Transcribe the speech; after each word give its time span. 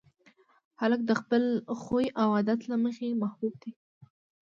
هلک 0.81 1.01
د 1.05 1.11
خپل 1.21 1.43
خوی 1.81 2.05
او 2.21 2.27
عادت 2.35 2.59
له 2.71 2.75
مخې 2.83 3.19
محبوب 3.21 3.53
دی. 3.61 3.71